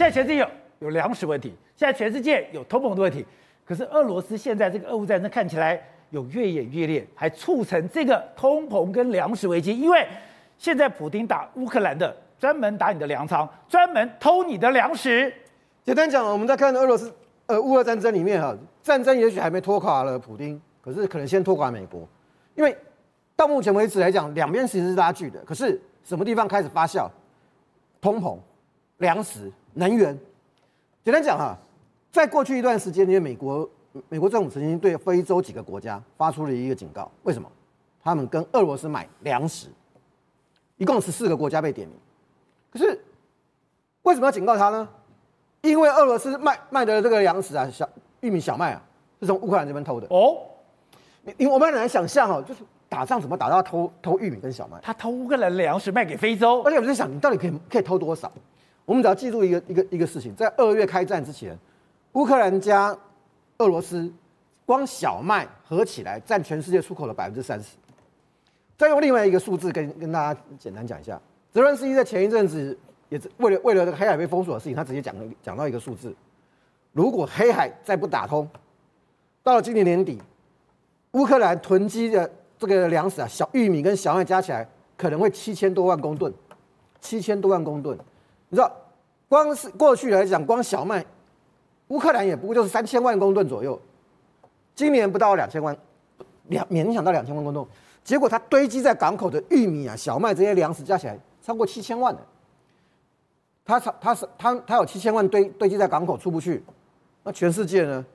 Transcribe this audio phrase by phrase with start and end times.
[0.00, 3.22] 现在全世界有有粮食问题，现在全世界有通膨的问题。
[3.66, 9.78] 可是俄罗斯现在这个俄乌战争看起来有越演越烈，还促成这个通膨跟粮食危机。
[9.78, 10.08] 因为
[10.56, 15.30] 现在普丁打乌克兰的，专门打你的粮仓，专门偷你的粮食。
[15.84, 17.14] 简单讲，我们在看俄罗斯
[17.44, 22.08] 呃乌俄战争里面哈，战争也许还没拖垮了普丁，可是可能先拖垮美国，
[22.54, 22.74] 因为
[23.36, 25.38] 到目前为止来讲，两边其实是拉锯的。
[25.44, 27.06] 可是什么地方开始发酵？
[28.00, 28.38] 通膨、
[28.96, 30.18] 粮食、能源。
[31.04, 31.56] 简单讲哈。
[32.12, 33.70] 在过去一段时间，因为美国
[34.08, 37.48] 美国政府曾经对非洲几个国家发出了一个警告，为什么？
[38.02, 39.68] 他们跟俄罗斯买粮食，
[40.76, 41.96] 一共十四个国家被点名。
[42.72, 43.00] 可是
[44.02, 44.88] 为什么要警告他呢？
[45.60, 47.88] 因为俄罗斯卖卖的这个粮食啊，小
[48.22, 48.82] 玉米、小麦啊，
[49.20, 50.08] 是从乌克兰这边偷的。
[50.10, 50.36] 哦，
[51.22, 54.80] 你你我们很难想象哦，就是打仗怎么打到偷偷玉米跟小麦？
[54.82, 58.32] 他偷乌克兰粮食卖给非洲，而且我在想，你到底可以可以偷多少？
[58.90, 61.56] 我们只要记住一个一个一个事情，在二月开战之前。
[62.14, 62.88] 乌克兰加
[63.58, 64.12] 俄罗斯，
[64.66, 67.76] 光小麦合起来占全世界出口的百分之三十。
[68.76, 71.20] 再用另外一个数字跟跟大家简单讲一下，
[71.52, 72.76] 泽伦斯基在前一阵子
[73.10, 76.12] 也为了为了这个黑海被封锁的事情，他直接讲讲到一个数字：
[76.90, 78.48] 如果黑海再不打通，
[79.44, 80.20] 到了今年年底，
[81.12, 86.34] 乌克兰囤积的这个粮食啊，小玉米跟小麦加起来可能会七千多万公吨，
[87.00, 87.96] 七千多万公吨。
[88.50, 88.70] 你知道，
[89.28, 91.04] 光是过去来讲，光小麦。
[91.88, 93.80] 乌克兰也不过就是三千万公吨左右，
[94.76, 95.76] 今年不到两千万，
[96.46, 97.66] 两勉强到两千万公吨，
[98.04, 102.20] 结果它堆积在港口的玉米啊、小麦这些粮食加起来超过七千万的，
[103.64, 106.62] 它它它是它它有七千万堆堆积在港口出不去，
[107.24, 108.06] 那全世界呢？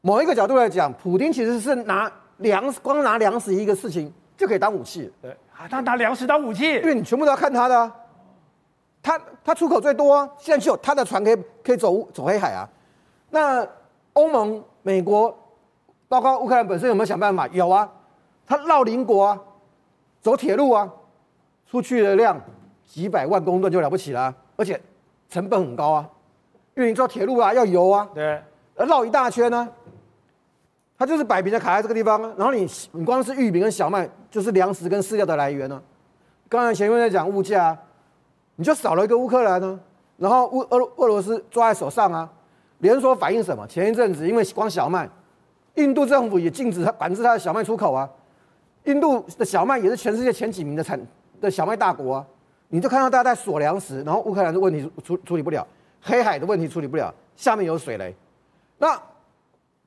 [0.00, 7.94] 某一个角度来讲，普丁其实是拿粮光拿粮食一个事情就可以当武器，对啊，他拿粮食当武器，因为你全部都要看他的啊。
[9.02, 12.68] 他他出口最多啊，现在就有它的船可以可以走走黑海啊。
[13.30, 13.66] 那
[14.12, 15.34] 欧盟、美国，
[16.06, 17.48] 包括乌克兰本身有没有想办法？
[17.48, 17.90] 有啊，
[18.46, 19.40] 它绕邻国啊，
[20.20, 20.86] 走铁路啊，
[21.66, 22.38] 出去的量
[22.84, 24.78] 几百万公吨就了不起了啊，而且
[25.30, 26.06] 成本很高啊，
[26.74, 28.42] 因为你坐铁路啊要油啊，对，
[28.74, 29.66] 绕一大圈呢，
[30.98, 32.34] 它就是摆平的卡在这个地方啊。
[32.36, 35.80] 然后你你光是玉米跟小麦，就是粮食跟饲料的来源呢。
[36.50, 37.78] 刚才前面在讲物价。
[38.60, 39.80] 你就少了一个乌克兰呢，
[40.18, 42.30] 然后乌俄俄罗斯抓在手上啊，
[42.80, 43.66] 连锁反应什么？
[43.66, 45.08] 前一阵子因为光小麦，
[45.76, 48.06] 印度政府也禁止它管制它的小麦出口啊，
[48.84, 51.00] 印度的小麦也是全世界前几名的产
[51.40, 52.26] 的小麦大国啊，
[52.68, 55.66] 你就看到大家在锁粮食，然后乌克兰的问题处处理不了，
[56.02, 58.14] 黑海的问题处理不了，下面有水雷，
[58.76, 59.00] 那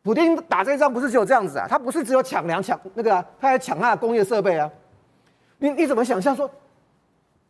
[0.02, 4.68] 普丁打这一仗不是只有这样子啊，他不是只有抢粮抢那个啊，他还抢他的工业设备啊，
[5.60, 6.50] 你你怎么想象说？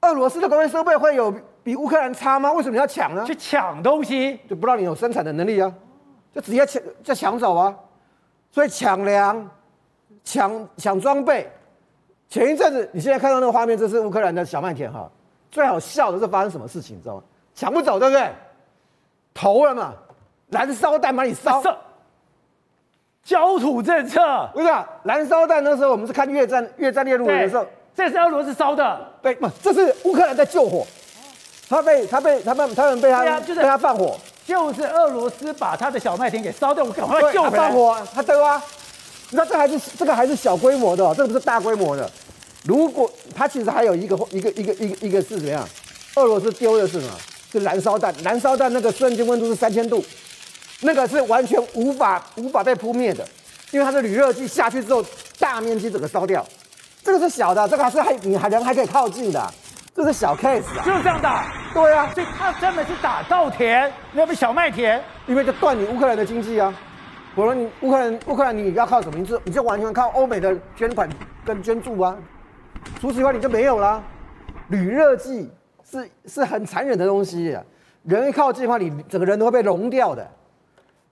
[0.04, 1.34] 俄罗斯的工业设备会有
[1.64, 2.52] 比乌克兰差吗？
[2.52, 3.24] 为什么要抢呢？
[3.26, 5.74] 去抢东西，就不让你有生产的能力啊，
[6.34, 7.74] 就直接抢，就抢走啊。
[8.52, 9.50] 所以抢粮、
[10.24, 11.50] 抢抢装备。
[12.28, 15.10] 前一阵子，你现在看到那个画面，这是乌克兰的小麦田哈。
[15.50, 17.24] 最好笑的是发生什么事情，你知道吗？
[17.56, 18.30] 抢不走，对不对？
[19.34, 19.94] 投了嘛，
[20.50, 21.64] 燃烧弹把你烧。
[23.24, 24.22] 焦土政策，
[24.54, 27.66] 我跟你讲，燃烧弹那时候我们是看越战越战列入的时候。
[27.96, 30.86] 这是俄罗斯烧的，对，不，这是乌克兰在救火，
[31.70, 37.58] 他被他被他们他们被他，啊就是、被他放火，就是俄罗斯把他的小麦田给烧掉，我赶快救回来。
[37.58, 38.64] 他放火，他对啊，
[39.30, 42.10] 你知道这还是这个还是小规模的，这个不是大规模的。
[42.66, 45.68] 如果他其实还有一个一个一个一个一个是怎么样？
[46.16, 47.14] 俄罗斯丢的是什么？
[47.52, 50.04] 是燃烧弹，燃烧弹那个瞬间温度是三千度，
[50.82, 53.24] 那个是完全无法无法被扑灭的，
[53.70, 55.06] 因为它的铝热剂下去之后，
[55.38, 56.44] 大面积整个烧掉。
[57.04, 59.54] 这个是小的，这个还是还你还人还可以靠近的，
[59.94, 66.74] 这是小 case 啊，就是这样打，对啊，所以他专门是打稻田，那不小麦田，因为就断你乌克兰的经济啊，
[67.36, 69.18] 我说你乌克兰乌克兰你要靠什么？
[69.18, 71.10] 你就你就完全靠欧美的捐款
[71.44, 72.16] 跟捐助啊，
[73.02, 74.02] 除此以外你就没有了。
[74.70, 75.52] 铝热剂
[75.84, 77.58] 是是很残忍的东西，
[78.04, 80.26] 人一靠近的话，你整个人都会被融掉的。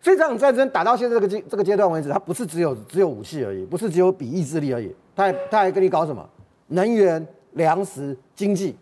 [0.01, 6.27] 所以这场战争打到现在这个阶这个阶段为止，它不是只有只有武器而已，不是只有比意志力而已，它还它还跟你搞什么？
[6.68, 8.75] 能源、粮食、经济。